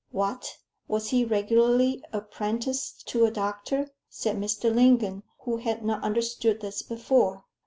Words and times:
"What! 0.09 0.57
was 0.87 1.09
he 1.11 1.23
regularly 1.23 2.03
apprenticed 2.11 3.07
to 3.09 3.25
a 3.25 3.29
doctor?" 3.29 3.91
said 4.09 4.35
Mr. 4.37 4.73
Lingon, 4.73 5.21
who 5.41 5.57
had 5.57 5.85
not 5.85 6.01
understood 6.03 6.59
this 6.59 6.81
before. 6.81 7.45